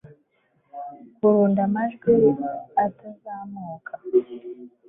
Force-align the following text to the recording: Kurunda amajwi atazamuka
Kurunda 1.17 1.61
amajwi 1.67 2.11
atazamuka 2.85 3.93